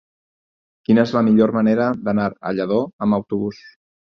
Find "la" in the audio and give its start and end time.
1.17-1.21